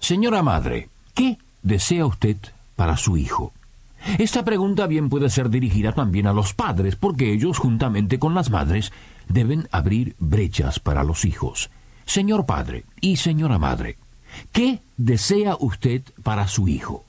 Señora 0.00 0.42
Madre, 0.42 0.88
¿qué 1.14 1.38
desea 1.62 2.06
usted 2.06 2.36
para 2.74 2.96
su 2.96 3.16
hijo? 3.16 3.52
Esta 4.18 4.44
pregunta 4.44 4.86
bien 4.86 5.10
puede 5.10 5.28
ser 5.28 5.50
dirigida 5.50 5.92
también 5.92 6.26
a 6.26 6.32
los 6.32 6.54
padres, 6.54 6.96
porque 6.96 7.32
ellos, 7.32 7.58
juntamente 7.58 8.18
con 8.18 8.34
las 8.34 8.50
madres, 8.50 8.92
deben 9.28 9.68
abrir 9.70 10.16
brechas 10.18 10.80
para 10.80 11.04
los 11.04 11.24
hijos. 11.26 11.70
Señor 12.06 12.46
Padre 12.46 12.84
y 13.00 13.16
señora 13.16 13.58
Madre, 13.58 13.98
¿qué 14.52 14.80
desea 14.96 15.56
usted 15.60 16.02
para 16.22 16.48
su 16.48 16.66
hijo? 16.66 17.04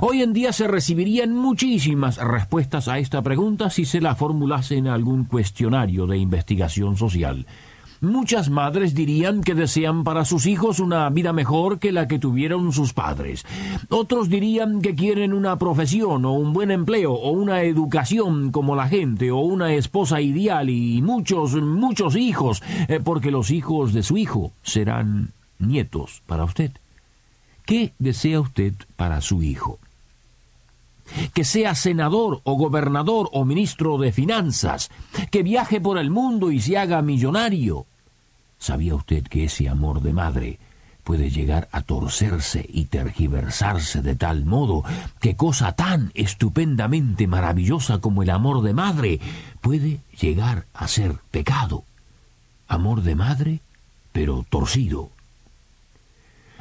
Hoy 0.00 0.22
en 0.22 0.32
día 0.32 0.52
se 0.52 0.68
recibirían 0.68 1.34
muchísimas 1.34 2.16
respuestas 2.16 2.88
a 2.88 2.98
esta 2.98 3.22
pregunta 3.22 3.70
si 3.70 3.84
se 3.84 4.00
la 4.00 4.14
formulase 4.14 4.76
en 4.76 4.88
algún 4.88 5.24
cuestionario 5.24 6.06
de 6.06 6.18
investigación 6.18 6.96
social. 6.96 7.46
Muchas 8.00 8.48
madres 8.48 8.94
dirían 8.94 9.42
que 9.42 9.54
desean 9.54 10.04
para 10.04 10.24
sus 10.24 10.46
hijos 10.46 10.80
una 10.80 11.10
vida 11.10 11.34
mejor 11.34 11.78
que 11.78 11.92
la 11.92 12.08
que 12.08 12.18
tuvieron 12.18 12.72
sus 12.72 12.94
padres. 12.94 13.44
Otros 13.90 14.30
dirían 14.30 14.80
que 14.80 14.94
quieren 14.94 15.34
una 15.34 15.58
profesión 15.58 16.24
o 16.24 16.32
un 16.32 16.54
buen 16.54 16.70
empleo 16.70 17.12
o 17.12 17.30
una 17.30 17.62
educación 17.62 18.52
como 18.52 18.74
la 18.74 18.88
gente 18.88 19.30
o 19.30 19.40
una 19.40 19.74
esposa 19.74 20.22
ideal 20.22 20.70
y 20.70 21.02
muchos, 21.02 21.52
muchos 21.56 22.16
hijos, 22.16 22.62
eh, 22.88 23.00
porque 23.04 23.30
los 23.30 23.50
hijos 23.50 23.92
de 23.92 24.02
su 24.02 24.16
hijo 24.16 24.52
serán 24.62 25.32
nietos 25.58 26.22
para 26.26 26.44
usted. 26.44 26.72
¿Qué 27.66 27.92
desea 27.98 28.40
usted 28.40 28.72
para 28.96 29.20
su 29.20 29.42
hijo? 29.42 29.78
Que 31.34 31.44
sea 31.44 31.74
senador 31.74 32.40
o 32.44 32.54
gobernador 32.54 33.28
o 33.32 33.44
ministro 33.44 33.98
de 33.98 34.12
finanzas, 34.12 34.90
que 35.30 35.42
viaje 35.42 35.80
por 35.80 35.98
el 35.98 36.10
mundo 36.10 36.50
y 36.50 36.60
se 36.60 36.78
haga 36.78 37.02
millonario. 37.02 37.86
¿Sabía 38.58 38.94
usted 38.94 39.24
que 39.24 39.44
ese 39.44 39.68
amor 39.68 40.02
de 40.02 40.12
madre 40.12 40.58
puede 41.04 41.30
llegar 41.30 41.68
a 41.72 41.80
torcerse 41.80 42.64
y 42.68 42.84
tergiversarse 42.84 44.02
de 44.02 44.14
tal 44.14 44.44
modo 44.44 44.84
que 45.20 45.34
cosa 45.34 45.72
tan 45.72 46.12
estupendamente 46.14 47.26
maravillosa 47.26 47.98
como 47.98 48.22
el 48.22 48.30
amor 48.30 48.62
de 48.62 48.74
madre 48.74 49.20
puede 49.60 50.00
llegar 50.20 50.66
a 50.74 50.88
ser 50.88 51.16
pecado? 51.30 51.84
Amor 52.68 53.02
de 53.02 53.14
madre, 53.14 53.60
pero 54.12 54.44
torcido, 54.48 55.10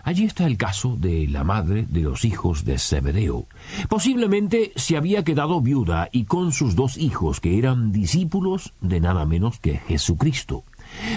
Allí 0.09 0.25
está 0.25 0.47
el 0.47 0.57
caso 0.57 0.95
de 0.97 1.27
la 1.27 1.43
madre 1.43 1.85
de 1.88 2.02
los 2.02 2.25
hijos 2.25 2.65
de 2.65 2.79
Zebedeo. 2.79 3.45
Posiblemente 3.89 4.71
se 4.75 4.97
había 4.97 5.23
quedado 5.23 5.61
viuda 5.61 6.09
y 6.11 6.23
con 6.23 6.52
sus 6.52 6.75
dos 6.75 6.97
hijos, 6.97 7.39
que 7.39 7.59
eran 7.59 7.91
discípulos 7.91 8.73
de 8.81 9.02
nada 9.02 9.27
menos 9.27 9.59
que 9.59 9.77
Jesucristo. 9.77 10.63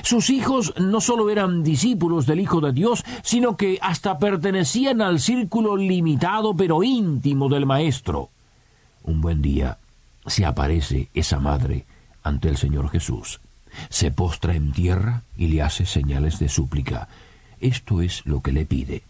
Sus 0.03 0.29
hijos 0.29 0.75
no 0.79 1.01
solo 1.01 1.31
eran 1.31 1.63
discípulos 1.63 2.27
del 2.27 2.41
Hijo 2.41 2.61
de 2.61 2.73
Dios, 2.73 3.03
sino 3.23 3.57
que 3.57 3.79
hasta 3.81 4.19
pertenecían 4.19 5.01
al 5.01 5.21
círculo 5.21 5.79
limitado 5.79 6.55
pero 6.55 6.83
íntimo 6.83 7.49
del 7.49 7.65
Maestro. 7.65 8.29
Un 9.05 9.23
buen 9.23 9.41
día 9.41 9.79
se 10.27 10.45
aparece 10.45 11.09
esa 11.15 11.39
madre 11.39 11.87
ante 12.23 12.51
el 12.51 12.59
Señor 12.59 12.91
Jesús, 12.91 13.41
se 13.89 14.11
postra 14.11 14.55
en 14.55 14.71
tierra 14.71 15.23
y 15.35 15.47
le 15.47 15.63
hace 15.63 15.87
señales 15.87 16.39
de 16.39 16.51
súplica. 16.51 17.09
Esto 17.63 18.03
es 18.03 18.27
lo 18.27 18.43
que 18.43 18.53
le 18.53 18.67
pide. 18.67 19.03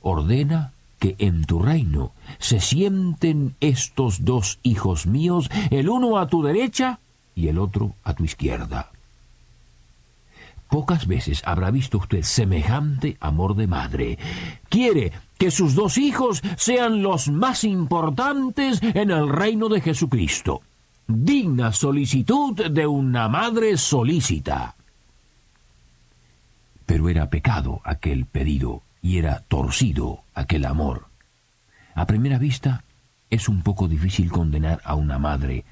Ordena 0.00 0.72
que 0.98 1.14
en 1.18 1.44
tu 1.44 1.60
reino 1.60 2.12
se 2.38 2.60
sienten 2.60 3.54
estos 3.60 4.24
dos 4.24 4.58
hijos 4.62 5.06
míos, 5.06 5.50
el 5.70 5.88
uno 5.88 6.18
a 6.18 6.26
tu 6.26 6.42
derecha 6.42 6.98
y 7.34 7.48
el 7.48 7.58
otro 7.58 7.94
a 8.02 8.14
tu 8.14 8.24
izquierda. 8.24 8.90
Pocas 10.68 11.06
veces 11.06 11.42
habrá 11.44 11.70
visto 11.70 11.98
usted 11.98 12.22
semejante 12.22 13.16
amor 13.20 13.56
de 13.56 13.66
madre. 13.66 14.18
Quiere 14.68 15.12
que 15.36 15.50
sus 15.50 15.74
dos 15.74 15.98
hijos 15.98 16.42
sean 16.56 17.02
los 17.02 17.28
más 17.28 17.64
importantes 17.64 18.80
en 18.82 19.10
el 19.10 19.28
reino 19.28 19.68
de 19.68 19.80
Jesucristo. 19.80 20.62
Digna 21.08 21.72
solicitud 21.72 22.54
de 22.70 22.86
una 22.86 23.28
madre 23.28 23.76
solícita. 23.76 24.76
Pero 26.90 27.08
era 27.08 27.30
pecado 27.30 27.80
aquel 27.84 28.26
pedido 28.26 28.82
y 29.00 29.18
era 29.18 29.44
torcido 29.46 30.24
aquel 30.34 30.64
amor. 30.64 31.06
A 31.94 32.04
primera 32.04 32.36
vista 32.36 32.82
es 33.30 33.48
un 33.48 33.62
poco 33.62 33.86
difícil 33.86 34.32
condenar 34.32 34.80
a 34.82 34.96
una 34.96 35.16
madre 35.16 35.64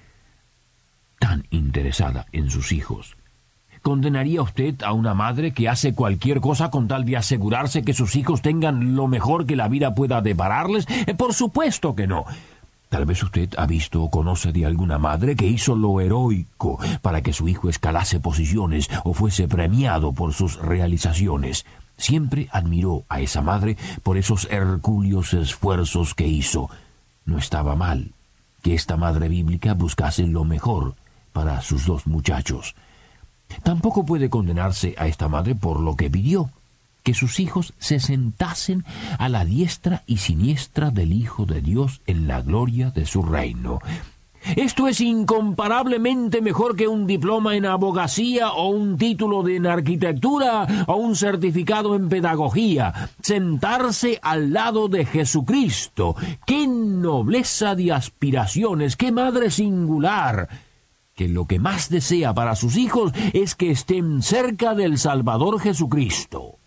tan 1.19 1.45
interesada 1.51 2.27
en 2.31 2.51
sus 2.51 2.71
hijos. 2.71 3.17
¿Condenaría 3.83 4.43
usted 4.43 4.81
a 4.85 4.93
una 4.93 5.13
madre 5.13 5.51
que 5.51 5.69
hace 5.69 5.93
cualquier 5.93 6.41
cosa 6.41 6.71
con 6.71 6.87
tal 6.87 7.05
de 7.05 7.17
asegurarse 7.17 7.83
que 7.83 7.95
sus 7.95 8.15
hijos 8.15 8.41
tengan 8.41 8.95
lo 8.95 9.09
mejor 9.09 9.45
que 9.45 9.57
la 9.57 9.67
vida 9.67 9.97
pueda 9.97 10.21
depararles? 10.21 10.87
Eh, 11.09 11.15
por 11.15 11.35
supuesto 11.35 11.97
que 11.97 12.07
no. 12.07 12.27
Tal 12.89 13.05
vez 13.05 13.23
usted 13.23 13.51
ha 13.59 13.67
visto 13.67 14.03
o 14.03 14.11
conoce 14.11 14.53
de 14.53 14.65
alguna 14.65 14.99
madre 14.99 15.37
que 15.37 15.47
hizo 15.47 15.77
lo 15.77 16.01
heroico 16.01 16.79
para 17.03 17.23
que 17.23 17.35
su 17.35 17.47
hijo 17.47 17.69
escalase 17.69 18.19
posiciones 18.19 18.89
o 19.05 19.13
fuese 19.13 19.47
premiado 19.47 20.13
por 20.13 20.33
sus 20.33 20.57
realizaciones. 20.57 21.67
Siempre 21.99 22.49
admiró 22.51 23.05
a 23.09 23.21
esa 23.21 23.43
madre 23.43 23.77
por 24.03 24.17
esos 24.17 24.49
hercúleos 24.51 25.35
esfuerzos 25.35 26.15
que 26.15 26.27
hizo. 26.27 26.71
No 27.27 27.37
estaba 27.37 27.77
mal 27.77 28.13
que 28.63 28.75
esta 28.75 28.97
madre 28.97 29.29
bíblica 29.29 29.75
buscase 29.75 30.27
lo 30.27 30.45
mejor 30.45 30.95
para 31.33 31.61
sus 31.61 31.85
dos 31.85 32.07
muchachos. 32.07 32.75
Tampoco 33.63 34.05
puede 34.05 34.31
condenarse 34.31 34.95
a 34.99 35.07
esta 35.07 35.29
madre 35.29 35.55
por 35.55 35.81
lo 35.81 35.95
que 35.97 36.11
pidió 36.11 36.51
que 37.09 37.15
sus 37.15 37.41
hijos 37.41 37.73
se 37.79 38.01
sentasen 38.01 38.85
a 39.19 39.31
la 39.31 39.47
diestra 39.47 40.03
y 40.07 40.19
siniestra 40.19 40.91
del 40.91 41.15
Hijo 41.15 41.47
de 41.47 41.63
Dios 41.63 42.03
en 42.07 42.29
la 42.29 42.43
gloria 42.43 42.91
de 42.91 43.07
su 43.07 43.23
reino. 43.23 43.79
Esto 44.57 44.87
es 44.89 45.01
incomparablemente 45.01 46.43
mejor 46.43 46.77
que 46.77 46.87
un 46.87 47.07
diploma 47.07 47.57
en 47.57 47.65
abogacía 47.65 48.53
o 48.53 48.69
un 48.69 48.99
título 48.99 49.49
en 49.49 49.67
arquitectura 49.67 50.85
o 50.87 50.97
un 50.97 51.17
certificado 51.17 51.97
en 51.97 52.11
pedagogía. 52.11 53.09
Sentarse 53.23 54.19
al 54.21 54.53
lado 54.53 54.89
de 54.89 55.07
Jesucristo. 55.07 56.15
¡Qué 56.45 56.67
nobleza 56.69 57.75
de 57.75 57.91
aspiraciones! 57.91 58.97
¡Qué 58.97 59.13
madre 59.13 59.51
singular! 59.51 60.47
que 61.15 61.27
lo 61.27 61.47
que 61.47 61.59
más 61.59 61.89
desea 61.89 62.35
para 62.35 62.55
sus 62.55 62.77
hijos 62.77 63.13
es 63.33 63.55
que 63.55 63.71
estén 63.71 64.21
cerca 64.21 64.75
del 64.75 64.99
Salvador 64.99 65.59
Jesucristo. 65.59 66.58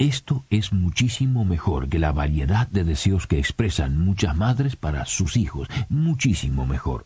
Esto 0.00 0.46
es 0.48 0.72
muchísimo 0.72 1.44
mejor 1.44 1.90
que 1.90 1.98
la 1.98 2.10
variedad 2.10 2.66
de 2.68 2.84
deseos 2.84 3.26
que 3.26 3.38
expresan 3.38 3.98
muchas 3.98 4.34
madres 4.34 4.74
para 4.74 5.04
sus 5.04 5.36
hijos, 5.36 5.68
muchísimo 5.90 6.64
mejor. 6.64 7.04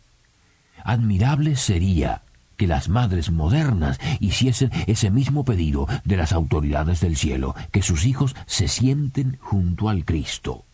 Admirable 0.85 1.57
sería 1.57 2.23
que 2.57 2.69
las 2.69 2.89
madres 2.89 3.33
modernas 3.33 3.99
hiciesen 4.21 4.71
ese 4.87 5.11
mismo 5.11 5.45
pedido 5.45 5.89
de 6.05 6.17
las 6.17 6.33
autoridades 6.33 7.01
del 7.01 7.17
cielo, 7.17 7.57
que 7.73 7.83
sus 7.83 8.07
hijos 8.07 8.37
se 8.47 8.69
sienten 8.69 9.39
junto 9.41 9.89
al 9.89 10.05
Cristo. 10.05 10.65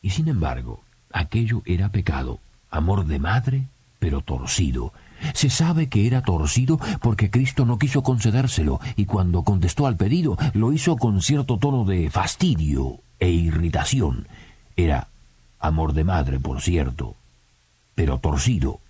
Y 0.00 0.10
sin 0.10 0.28
embargo, 0.28 0.84
aquello 1.12 1.60
era 1.64 1.88
pecado, 1.88 2.38
amor 2.70 3.04
de 3.06 3.18
madre, 3.18 3.64
pero 3.98 4.20
torcido, 4.20 4.92
se 5.34 5.50
sabe 5.50 5.88
que 5.88 6.06
era 6.06 6.22
torcido 6.22 6.78
porque 7.00 7.30
Cristo 7.30 7.64
no 7.64 7.78
quiso 7.78 8.02
concedérselo 8.02 8.80
y 8.96 9.06
cuando 9.06 9.42
contestó 9.42 9.86
al 9.86 9.96
pedido 9.96 10.36
lo 10.54 10.72
hizo 10.72 10.96
con 10.96 11.22
cierto 11.22 11.58
tono 11.58 11.84
de 11.84 12.10
fastidio 12.10 13.00
e 13.18 13.30
irritación. 13.30 14.28
Era 14.76 15.08
amor 15.58 15.92
de 15.92 16.04
madre, 16.04 16.38
por 16.38 16.60
cierto, 16.60 17.16
pero 17.94 18.18
torcido. 18.18 18.80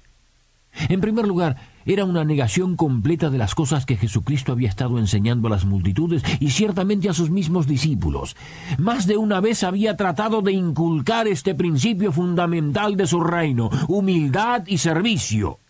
En 0.89 1.01
primer 1.01 1.27
lugar, 1.27 1.57
era 1.85 2.05
una 2.05 2.25
negación 2.25 2.77
completa 2.77 3.31
de 3.31 3.39
las 3.39 3.55
cosas 3.55 3.87
que 3.87 3.97
Jesucristo 3.97 4.53
había 4.53 4.69
estado 4.69 4.99
enseñando 4.99 5.49
a 5.49 5.51
las 5.51 5.65
multitudes 5.65 6.23
y 6.39 6.51
ciertamente 6.51 7.09
a 7.09 7.15
sus 7.15 7.31
mismos 7.31 7.67
discípulos. 7.67 8.37
Más 8.79 9.07
de 9.07 9.17
una 9.17 9.41
vez 9.41 9.65
había 9.65 9.97
tratado 9.97 10.43
de 10.43 10.53
inculcar 10.53 11.27
este 11.27 11.55
principio 11.55 12.13
fundamental 12.13 12.97
de 12.97 13.07
su 13.07 13.21
reino, 13.21 13.71
humildad 13.89 14.65
y 14.67 14.79
servicio. 14.79 15.61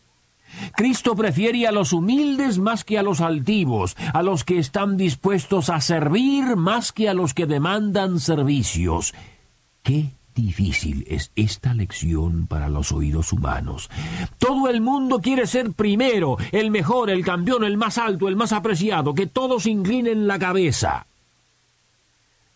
Cristo 0.74 1.14
prefiere 1.14 1.66
a 1.66 1.72
los 1.72 1.92
humildes 1.92 2.58
más 2.58 2.84
que 2.84 2.98
a 2.98 3.02
los 3.02 3.20
altivos, 3.20 3.96
a 4.12 4.22
los 4.22 4.44
que 4.44 4.58
están 4.58 4.96
dispuestos 4.96 5.70
a 5.70 5.80
servir 5.80 6.56
más 6.56 6.92
que 6.92 7.08
a 7.08 7.14
los 7.14 7.34
que 7.34 7.46
demandan 7.46 8.18
servicios. 8.18 9.14
Qué 9.82 10.17
difícil 10.42 11.04
es 11.08 11.32
esta 11.36 11.74
lección 11.74 12.46
para 12.46 12.68
los 12.68 12.92
oídos 12.92 13.32
humanos. 13.32 13.90
Todo 14.38 14.68
el 14.68 14.80
mundo 14.80 15.20
quiere 15.20 15.46
ser 15.46 15.72
primero, 15.72 16.36
el 16.52 16.70
mejor, 16.70 17.10
el 17.10 17.24
campeón, 17.24 17.64
el 17.64 17.76
más 17.76 17.98
alto, 17.98 18.28
el 18.28 18.36
más 18.36 18.52
apreciado, 18.52 19.14
que 19.14 19.26
todos 19.26 19.66
inclinen 19.66 20.26
la 20.26 20.38
cabeza. 20.38 21.06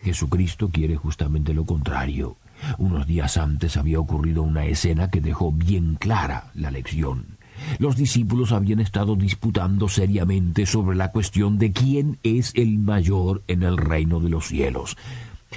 Jesucristo 0.01 0.69
quiere 0.73 0.97
justamente 0.97 1.55
lo 1.55 1.65
contrario. 1.65 2.37
Unos 2.79 3.07
días 3.07 3.37
antes 3.37 3.77
había 3.77 3.99
ocurrido 3.99 4.43
una 4.43 4.67
escena 4.67 5.11
que 5.11 5.21
dejó 5.21 5.51
bien 5.51 5.97
clara 5.97 6.51
la 6.55 6.71
lección. 6.71 7.39
Los 7.79 7.97
discípulos 7.97 8.53
habían 8.53 8.81
estado 8.81 9.17
disputando 9.17 9.89
seriamente 9.89 10.67
sobre 10.67 10.97
la 10.97 11.11
cuestión 11.11 11.59
de 11.59 11.73
quién 11.73 12.19
es 12.23 12.53
el 12.55 12.79
mayor 12.79 13.43
en 13.49 13.63
el 13.63 13.77
reino 13.77 14.21
de 14.21 14.31
los 14.31 14.47
cielos. 14.47 14.97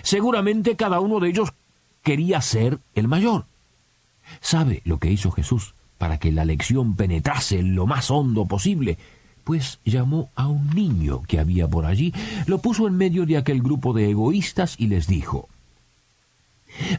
Seguramente 0.04 0.75
cada 0.75 1.00
uno 1.00 1.19
de 1.19 1.30
ellos 1.30 1.54
quería 2.06 2.40
ser 2.40 2.80
el 2.94 3.10
mayor. 3.10 3.48
¿Sabe 4.40 4.81
lo 4.86 5.00
que 5.00 5.12
hizo 5.12 5.31
Jesús 5.31 5.74
para 5.98 6.19
que 6.19 6.31
la 6.31 6.46
lección 6.46 6.96
penetrase 6.96 7.60
en 7.60 7.75
lo 7.75 7.88
más 7.88 8.12
hondo 8.12 8.46
posible? 8.46 8.98
Pues 9.44 9.80
llamó 9.84 10.30
a 10.36 10.48
un 10.48 10.69
niño 10.69 11.24
que 11.28 11.40
había 11.40 11.68
por 11.68 11.86
allí, 11.86 12.13
lo 12.46 12.60
puso 12.60 12.88
en 12.88 12.96
medio 12.96 13.25
de 13.25 13.38
aquel 13.38 13.62
grupo 13.62 13.92
de 13.92 14.12
egoístas 14.12 14.75
y 14.78 14.88
les 14.88 15.07
dijo, 15.07 15.50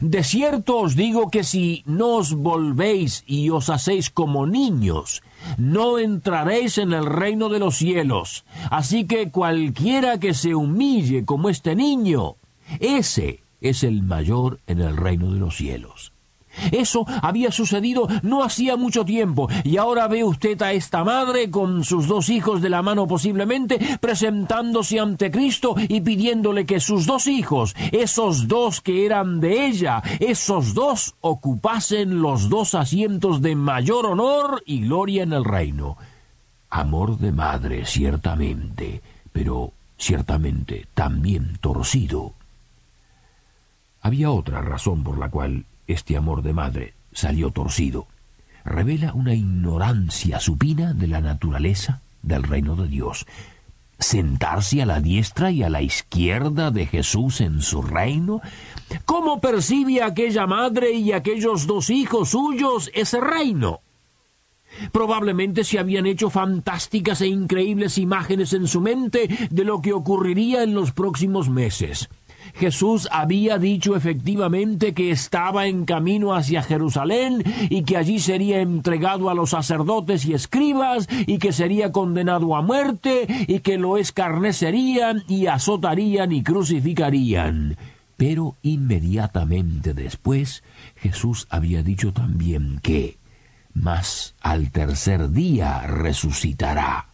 de 0.01 0.23
cierto 0.23 0.79
os 0.79 0.95
digo 0.95 1.29
que 1.29 1.43
si 1.43 1.83
no 1.85 2.15
os 2.15 2.33
volvéis 2.33 3.23
y 3.27 3.49
os 3.49 3.69
hacéis 3.69 4.09
como 4.09 4.45
niños, 4.45 5.23
no 5.57 5.99
entraréis 5.99 6.77
en 6.79 6.93
el 6.93 7.05
reino 7.05 7.47
de 7.49 7.59
los 7.59 7.77
cielos. 7.77 8.43
Así 8.71 9.05
que 9.05 9.29
cualquiera 9.29 10.19
que 10.19 10.33
se 10.33 10.55
humille 10.55 11.25
como 11.25 11.49
este 11.49 11.75
niño, 11.75 12.35
ese 12.79 13.41
es 13.61 13.83
el 13.83 14.03
mayor 14.03 14.59
en 14.67 14.81
el 14.81 14.97
reino 14.97 15.31
de 15.31 15.39
los 15.39 15.55
cielos. 15.57 16.11
Eso 16.71 17.05
había 17.21 17.51
sucedido 17.51 18.07
no 18.23 18.43
hacía 18.43 18.77
mucho 18.77 19.05
tiempo, 19.05 19.47
y 19.63 19.77
ahora 19.77 20.07
ve 20.07 20.23
usted 20.23 20.61
a 20.61 20.73
esta 20.73 21.03
madre 21.03 21.49
con 21.49 21.83
sus 21.83 22.07
dos 22.07 22.29
hijos 22.29 22.61
de 22.61 22.69
la 22.69 22.81
mano 22.81 23.07
posiblemente, 23.07 23.79
presentándose 23.99 24.99
ante 24.99 25.31
Cristo 25.31 25.75
y 25.77 26.01
pidiéndole 26.01 26.65
que 26.65 26.79
sus 26.79 27.05
dos 27.05 27.27
hijos, 27.27 27.75
esos 27.91 28.47
dos 28.47 28.81
que 28.81 29.05
eran 29.05 29.39
de 29.39 29.67
ella, 29.67 30.01
esos 30.19 30.73
dos 30.73 31.15
ocupasen 31.21 32.21
los 32.21 32.49
dos 32.49 32.75
asientos 32.75 33.41
de 33.41 33.55
mayor 33.55 34.05
honor 34.07 34.63
y 34.65 34.81
gloria 34.81 35.23
en 35.23 35.33
el 35.33 35.45
reino. 35.45 35.97
Amor 36.69 37.17
de 37.17 37.31
madre, 37.31 37.85
ciertamente, 37.85 39.01
pero 39.31 39.71
ciertamente 39.97 40.87
también 40.93 41.57
torcido. 41.61 42.36
Había 44.01 44.31
otra 44.31 44.61
razón 44.61 45.03
por 45.03 45.17
la 45.17 45.29
cual 45.29 45.65
este 45.87 46.17
amor 46.17 46.41
de 46.41 46.53
madre 46.53 46.93
salió 47.11 47.51
torcido. 47.51 48.07
Revela 48.63 49.13
una 49.13 49.33
ignorancia 49.33 50.39
supina 50.39 50.93
de 50.93 51.07
la 51.07 51.21
naturaleza 51.21 52.01
del 52.21 52.43
reino 52.43 52.75
de 52.75 52.87
Dios. 52.87 53.25
Sentarse 53.99 54.81
a 54.81 54.85
la 54.85 54.99
diestra 54.99 55.49
y 55.51 55.63
a 55.63 55.69
la 55.69 55.81
izquierda 55.81 56.69
de 56.69 56.85
Jesús 56.85 57.41
en 57.41 57.61
su 57.61 57.81
reino. 57.81 58.41
¿Cómo 59.05 59.41
percibe 59.41 60.03
aquella 60.03 60.45
madre 60.45 60.91
y 60.91 61.13
aquellos 61.13 61.65
dos 61.65 61.89
hijos 61.89 62.29
suyos 62.29 62.91
ese 62.93 63.19
reino? 63.19 63.79
Probablemente 64.91 65.63
se 65.63 65.79
habían 65.79 66.05
hecho 66.05 66.29
fantásticas 66.29 67.21
e 67.21 67.27
increíbles 67.27 67.97
imágenes 67.97 68.53
en 68.53 68.67
su 68.67 68.81
mente 68.81 69.27
de 69.49 69.63
lo 69.63 69.81
que 69.81 69.93
ocurriría 69.93 70.61
en 70.61 70.75
los 70.75 70.91
próximos 70.91 71.49
meses. 71.49 72.09
Jesús 72.59 73.07
había 73.11 73.57
dicho 73.59 73.95
efectivamente 73.95 74.93
que 74.93 75.11
estaba 75.11 75.67
en 75.67 75.85
camino 75.85 76.33
hacia 76.33 76.63
Jerusalén 76.63 77.43
y 77.69 77.83
que 77.83 77.97
allí 77.97 78.19
sería 78.19 78.61
entregado 78.61 79.29
a 79.29 79.35
los 79.35 79.51
sacerdotes 79.51 80.25
y 80.25 80.33
escribas 80.33 81.07
y 81.27 81.37
que 81.37 81.51
sería 81.51 81.91
condenado 81.91 82.55
a 82.55 82.61
muerte 82.61 83.27
y 83.47 83.59
que 83.59 83.77
lo 83.77 83.97
escarnecerían 83.97 85.23
y 85.27 85.47
azotarían 85.47 86.31
y 86.31 86.43
crucificarían. 86.43 87.77
Pero 88.17 88.55
inmediatamente 88.63 89.93
después 89.93 90.63
Jesús 90.95 91.45
había 91.51 91.83
dicho 91.83 92.11
también 92.11 92.79
que, 92.81 93.17
mas 93.73 94.33
al 94.41 94.71
tercer 94.71 95.29
día 95.29 95.81
resucitará. 95.85 97.09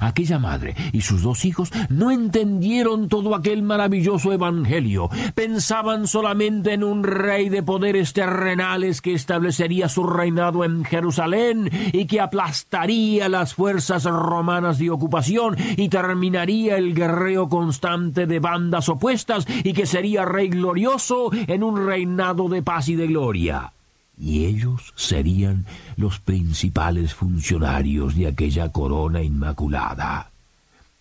Aquella 0.00 0.38
madre 0.38 0.74
y 0.92 1.02
sus 1.02 1.22
dos 1.22 1.44
hijos 1.44 1.70
no 1.88 2.10
entendieron 2.10 3.08
todo 3.08 3.34
aquel 3.34 3.62
maravilloso 3.62 4.32
evangelio. 4.32 5.08
Pensaban 5.34 6.06
solamente 6.06 6.72
en 6.72 6.84
un 6.84 7.04
rey 7.04 7.48
de 7.48 7.62
poderes 7.62 8.12
terrenales 8.12 9.00
que 9.00 9.14
establecería 9.14 9.88
su 9.88 10.04
reinado 10.04 10.64
en 10.64 10.84
Jerusalén 10.84 11.70
y 11.92 12.06
que 12.06 12.20
aplastaría 12.20 13.28
las 13.28 13.54
fuerzas 13.54 14.04
romanas 14.04 14.78
de 14.78 14.90
ocupación 14.90 15.56
y 15.76 15.88
terminaría 15.88 16.76
el 16.76 16.94
guerreo 16.94 17.48
constante 17.48 18.26
de 18.26 18.38
bandas 18.38 18.88
opuestas 18.88 19.46
y 19.64 19.72
que 19.72 19.86
sería 19.86 20.24
rey 20.24 20.48
glorioso 20.48 21.30
en 21.32 21.62
un 21.62 21.86
reinado 21.86 22.48
de 22.48 22.62
paz 22.62 22.88
y 22.88 22.96
de 22.96 23.06
gloria 23.06 23.72
y 24.20 24.44
ellos 24.44 24.92
serían 24.96 25.64
los 25.96 26.20
principales 26.20 27.14
funcionarios 27.14 28.14
de 28.14 28.26
aquella 28.26 28.70
corona 28.70 29.22
inmaculada. 29.22 30.30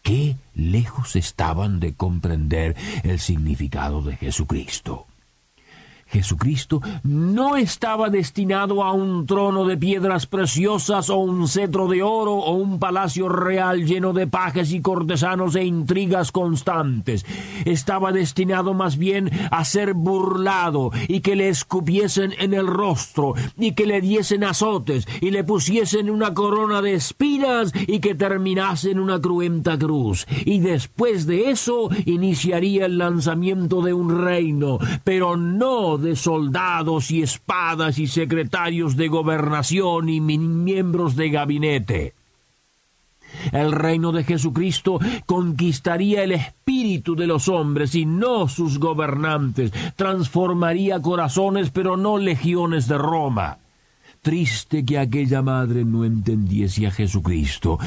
Qué 0.01 0.37
lejos 0.55 1.15
estaban 1.17 1.79
de 1.79 1.93
comprender 1.93 2.75
el 3.03 3.19
significado 3.19 4.01
de 4.01 4.15
Jesucristo. 4.15 5.08
Jesucristo 6.09 6.81
no 7.03 7.55
estaba 7.55 8.09
destinado 8.09 8.83
a 8.83 8.93
un 8.93 9.27
trono 9.27 9.65
de 9.65 9.77
piedras 9.77 10.25
preciosas 10.25 11.09
o 11.09 11.17
un 11.17 11.47
cetro 11.47 11.87
de 11.87 12.01
oro 12.01 12.33
o 12.33 12.53
un 12.53 12.79
palacio 12.79 13.29
real 13.29 13.85
lleno 13.85 14.11
de 14.13 14.25
pajes 14.25 14.71
y 14.71 14.81
cortesanos 14.81 15.55
e 15.55 15.63
intrigas 15.63 16.31
constantes. 16.31 17.25
Estaba 17.65 18.11
destinado 18.11 18.73
más 18.73 18.97
bien 18.97 19.29
a 19.51 19.63
ser 19.65 19.93
burlado 19.93 20.91
y 21.07 21.19
que 21.19 21.35
le 21.35 21.49
escupiesen 21.49 22.33
en 22.39 22.55
el 22.55 22.65
rostro 22.65 23.35
y 23.57 23.73
que 23.73 23.85
le 23.85 24.01
diesen 24.01 24.43
azotes 24.43 25.07
y 25.21 25.29
le 25.29 25.43
pusiesen 25.43 26.09
una 26.09 26.33
corona 26.33 26.81
de 26.81 26.95
espinas 26.95 27.71
y 27.87 27.99
que 27.99 28.15
terminase 28.15 28.91
en 28.91 28.99
una 28.99 29.21
cruenta 29.21 29.77
cruz. 29.77 30.25
Y 30.45 30.59
después 30.59 31.27
de 31.27 31.51
eso 31.51 31.89
iniciaría 32.05 32.87
el 32.87 32.97
lanzamiento 32.97 33.83
de 33.83 33.93
un 33.93 34.23
reino, 34.23 34.79
pero 35.03 35.37
no 35.37 35.98
de 36.01 36.15
soldados 36.15 37.11
y 37.11 37.21
espadas 37.21 37.99
y 37.99 38.07
secretarios 38.07 38.95
de 38.95 39.07
gobernación 39.07 40.09
y 40.09 40.19
miembros 40.19 41.15
de 41.15 41.29
gabinete. 41.29 42.13
El 43.51 43.71
reino 43.71 44.11
de 44.11 44.23
Jesucristo 44.23 44.99
conquistaría 45.25 46.23
el 46.23 46.31
espíritu 46.31 47.15
de 47.15 47.27
los 47.27 47.47
hombres 47.47 47.95
y 47.95 48.05
no 48.05 48.47
sus 48.47 48.79
gobernantes, 48.79 49.71
transformaría 49.95 51.01
corazones 51.01 51.69
pero 51.69 51.95
no 51.95 52.17
legiones 52.17 52.87
de 52.87 52.97
Roma. 52.97 53.59
Triste 54.21 54.83
que 54.83 54.99
aquella 54.99 55.41
madre 55.41 55.85
no 55.85 56.03
entendiese 56.03 56.87
a 56.87 56.91
Jesucristo 56.91 57.79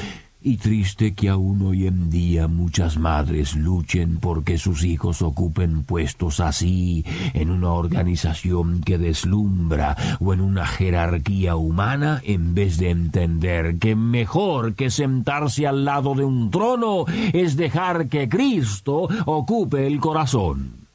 y 0.45 0.57
triste 0.57 1.15
que 1.15 1.29
aún 1.29 1.63
hoy 1.63 1.87
en 1.87 2.11
día 2.11 2.49
muchas 2.49 2.99
madres 2.99 3.55
luchen 3.55 4.19
porque 4.19 4.59
sus 4.59 4.85
hijos 4.85 5.23
ocupen 5.23 5.85
puestos 5.85 6.41
así 6.41 7.05
en 7.33 7.51
una 7.51 7.73
organización 7.73 8.81
que 8.81 8.99
deslumbra 8.99 9.97
o 10.21 10.33
en 10.33 10.41
una 10.41 10.67
jerarquía 10.67 11.55
humana 11.55 12.21
en 12.25 12.55
vez 12.55 12.79
de 12.79 12.91
entender 12.91 13.79
que 13.79 13.95
mejor 13.95 14.75
que 14.75 14.91
sentarse 14.91 15.67
al 15.67 15.85
lado 15.85 16.15
de 16.15 16.25
un 16.25 16.51
trono 16.51 17.05
es 17.33 17.57
dejar 17.57 18.09
que 18.09 18.29
Cristo 18.29 19.09
ocupe 19.27 19.87
el 19.87 20.01
corazón. 20.01 20.89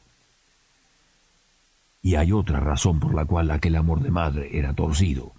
Y 2.01 2.15
hay 2.15 2.31
otra 2.31 2.59
razón 2.59 2.99
por 2.99 3.13
la 3.13 3.25
cual 3.25 3.51
aquel 3.51 3.75
amor 3.75 4.01
de 4.01 4.11
madre 4.11 4.57
era 4.57 4.73
torcido 4.73 5.36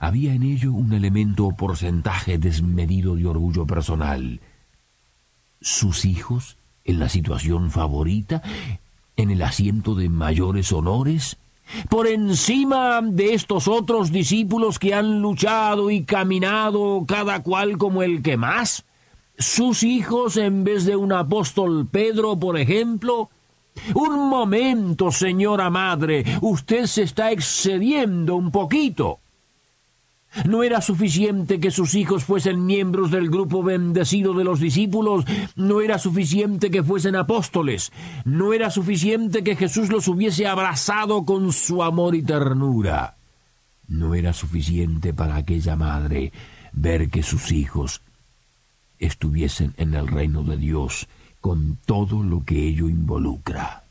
había 0.00 0.32
en 0.32 0.42
ello 0.42 0.72
un 0.72 0.94
elemento 0.94 1.44
o 1.44 1.52
porcentaje 1.54 2.38
desmedido 2.38 3.14
de 3.16 3.26
orgullo 3.26 3.66
personal. 3.66 4.40
Sus 5.60 6.06
hijos, 6.06 6.56
en 6.84 6.98
la 6.98 7.10
situación 7.10 7.70
favorita, 7.70 8.42
en 9.16 9.30
el 9.30 9.42
asiento 9.42 9.94
de 9.94 10.08
mayores 10.08 10.72
honores, 10.72 11.36
por 11.90 12.06
encima 12.06 13.02
de 13.02 13.34
estos 13.34 13.68
otros 13.68 14.10
discípulos 14.10 14.78
que 14.78 14.94
han 14.94 15.20
luchado 15.20 15.90
y 15.90 16.02
caminado 16.04 17.04
cada 17.06 17.42
cual 17.42 17.76
como 17.76 18.02
el 18.02 18.22
que 18.22 18.38
más, 18.38 18.86
sus 19.38 19.82
hijos 19.82 20.38
en 20.38 20.64
vez 20.64 20.86
de 20.86 20.96
un 20.96 21.12
apóstol 21.12 21.86
Pedro, 21.86 22.38
por 22.38 22.58
ejemplo, 22.58 23.28
un 23.94 24.30
momento, 24.30 25.12
señora 25.12 25.68
madre, 25.68 26.24
usted 26.40 26.86
se 26.86 27.02
está 27.02 27.30
excediendo 27.32 28.34
un 28.36 28.50
poquito. 28.50 29.19
No 30.46 30.62
era 30.62 30.80
suficiente 30.80 31.58
que 31.58 31.72
sus 31.72 31.94
hijos 31.94 32.24
fuesen 32.24 32.64
miembros 32.64 33.10
del 33.10 33.30
grupo 33.30 33.62
bendecido 33.62 34.32
de 34.32 34.44
los 34.44 34.60
discípulos, 34.60 35.24
no 35.56 35.80
era 35.80 35.98
suficiente 35.98 36.70
que 36.70 36.84
fuesen 36.84 37.16
apóstoles, 37.16 37.92
no 38.24 38.52
era 38.52 38.70
suficiente 38.70 39.42
que 39.42 39.56
Jesús 39.56 39.88
los 39.90 40.06
hubiese 40.06 40.46
abrazado 40.46 41.24
con 41.24 41.52
su 41.52 41.82
amor 41.82 42.14
y 42.14 42.22
ternura. 42.22 43.16
No 43.88 44.14
era 44.14 44.32
suficiente 44.32 45.12
para 45.12 45.34
aquella 45.34 45.74
madre 45.74 46.32
ver 46.72 47.10
que 47.10 47.24
sus 47.24 47.50
hijos 47.50 48.02
estuviesen 49.00 49.74
en 49.78 49.94
el 49.94 50.06
reino 50.06 50.44
de 50.44 50.56
Dios 50.56 51.08
con 51.40 51.76
todo 51.86 52.22
lo 52.22 52.44
que 52.44 52.68
ello 52.68 52.88
involucra. 52.88 53.82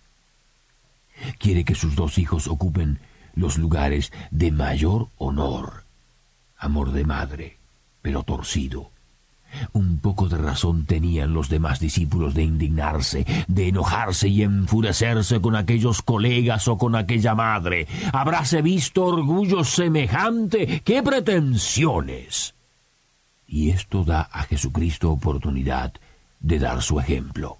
Quiere 1.37 1.65
que 1.65 1.75
sus 1.75 1.95
dos 1.95 2.17
hijos 2.17 2.47
ocupen 2.47 2.99
los 3.35 3.57
lugares 3.57 4.13
de 4.31 4.51
mayor 4.51 5.09
honor. 5.17 5.88
Amor 6.59 6.91
de 6.91 7.05
madre, 7.05 7.57
pero 8.01 8.23
torcido. 8.23 8.91
Un 9.73 9.97
poco 9.99 10.27
de 10.29 10.37
razón 10.37 10.85
tenían 10.85 11.33
los 11.33 11.49
demás 11.49 11.79
discípulos 11.79 12.33
de 12.33 12.43
indignarse, 12.43 13.25
de 13.47 13.69
enojarse 13.69 14.27
y 14.27 14.43
enfurecerse 14.43 15.41
con 15.41 15.55
aquellos 15.55 16.01
colegas 16.01 16.67
o 16.67 16.77
con 16.77 16.95
aquella 16.95 17.33
madre. 17.33 17.87
Habráse 18.13 18.61
visto 18.61 19.05
orgullo 19.05 19.63
semejante. 19.63 20.81
¡Qué 20.83 21.01
pretensiones! 21.01 22.53
Y 23.47 23.71
esto 23.71 24.03
da 24.03 24.29
a 24.31 24.43
Jesucristo 24.43 25.11
oportunidad 25.11 25.93
de 26.39 26.59
dar 26.59 26.81
su 26.81 26.99
ejemplo. 26.99 27.58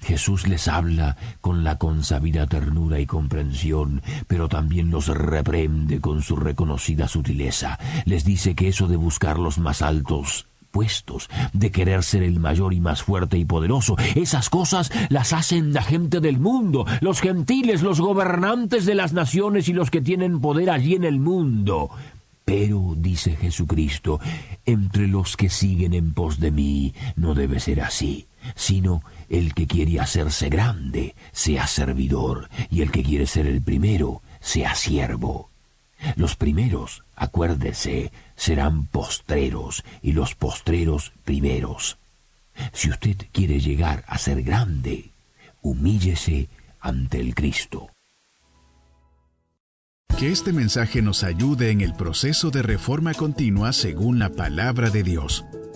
Jesús 0.00 0.46
les 0.46 0.68
habla 0.68 1.16
con 1.40 1.64
la 1.64 1.78
consabida 1.78 2.46
ternura 2.46 3.00
y 3.00 3.06
comprensión, 3.06 4.02
pero 4.26 4.48
también 4.48 4.90
los 4.90 5.08
reprende 5.08 6.00
con 6.00 6.22
su 6.22 6.36
reconocida 6.36 7.08
sutileza. 7.08 7.78
Les 8.04 8.24
dice 8.24 8.54
que 8.54 8.68
eso 8.68 8.88
de 8.88 8.96
buscar 8.96 9.38
los 9.38 9.58
más 9.58 9.82
altos 9.82 10.46
puestos, 10.76 11.30
de 11.54 11.70
querer 11.70 12.02
ser 12.02 12.22
el 12.22 12.38
mayor 12.38 12.74
y 12.74 12.80
más 12.80 13.02
fuerte 13.02 13.38
y 13.38 13.46
poderoso, 13.46 13.96
esas 14.14 14.50
cosas 14.50 14.92
las 15.08 15.32
hacen 15.32 15.72
la 15.72 15.82
gente 15.82 16.20
del 16.20 16.38
mundo, 16.38 16.84
los 17.00 17.22
gentiles, 17.22 17.82
los 17.82 17.98
gobernantes 17.98 18.84
de 18.84 18.94
las 18.94 19.14
naciones 19.14 19.70
y 19.70 19.72
los 19.72 19.90
que 19.90 20.02
tienen 20.02 20.40
poder 20.40 20.68
allí 20.68 20.94
en 20.94 21.04
el 21.04 21.18
mundo. 21.18 21.90
Pero, 22.44 22.94
dice 22.94 23.36
Jesucristo, 23.36 24.20
entre 24.66 25.08
los 25.08 25.36
que 25.36 25.48
siguen 25.48 25.94
en 25.94 26.12
pos 26.12 26.38
de 26.40 26.50
mí 26.50 26.94
no 27.16 27.34
debe 27.34 27.58
ser 27.58 27.80
así, 27.80 28.26
sino 28.54 29.02
el 29.28 29.54
que 29.54 29.66
quiere 29.66 30.00
hacerse 30.00 30.48
grande, 30.48 31.14
sea 31.32 31.66
servidor, 31.66 32.48
y 32.70 32.82
el 32.82 32.90
que 32.90 33.02
quiere 33.02 33.26
ser 33.26 33.46
el 33.46 33.62
primero, 33.62 34.22
sea 34.40 34.74
siervo. 34.74 35.50
Los 36.16 36.36
primeros, 36.36 37.02
acuérdese, 37.16 38.12
serán 38.36 38.86
postreros, 38.86 39.84
y 40.02 40.12
los 40.12 40.34
postreros 40.34 41.12
primeros. 41.24 41.98
Si 42.72 42.90
usted 42.90 43.16
quiere 43.32 43.60
llegar 43.60 44.04
a 44.06 44.18
ser 44.18 44.42
grande, 44.42 45.10
humíllese 45.62 46.48
ante 46.80 47.20
el 47.20 47.34
Cristo. 47.34 47.90
Que 50.18 50.32
este 50.32 50.52
mensaje 50.52 51.02
nos 51.02 51.24
ayude 51.24 51.70
en 51.70 51.82
el 51.82 51.92
proceso 51.92 52.50
de 52.50 52.62
reforma 52.62 53.12
continua 53.12 53.72
según 53.74 54.18
la 54.18 54.30
palabra 54.30 54.88
de 54.88 55.02
Dios. 55.02 55.44